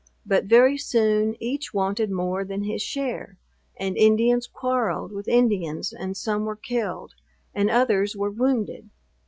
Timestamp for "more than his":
2.09-2.81